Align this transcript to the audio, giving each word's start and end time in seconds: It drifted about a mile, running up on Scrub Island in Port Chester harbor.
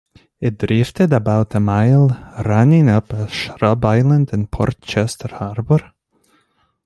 It 0.39 0.57
drifted 0.57 1.13
about 1.13 1.53
a 1.53 1.59
mile, 1.59 2.07
running 2.43 2.89
up 2.89 3.13
on 3.13 3.29
Scrub 3.29 3.85
Island 3.85 4.31
in 4.33 4.47
Port 4.47 4.81
Chester 4.81 5.27
harbor. 5.27 5.93